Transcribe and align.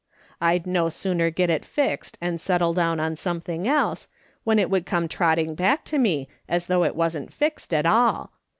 I'd 0.41 0.65
no 0.65 0.89
sooner 0.89 1.29
get 1.29 1.51
it 1.51 1.63
fixed 1.63 2.17
and 2.19 2.41
settle 2.41 2.73
down 2.73 2.99
on 2.99 3.15
something 3.15 3.67
else, 3.67 4.07
when 4.43 4.57
it 4.57 4.71
would 4.71 4.87
come 4.87 5.07
trotting 5.07 5.53
back 5.53 5.85
to 5.85 5.99
me 5.99 6.27
as 6.49 6.65
though 6.65 6.83
it 6.83 6.95
wasn't 6.95 7.31
fixed 7.31 7.71
at 7.71 7.85
all. 7.85 8.31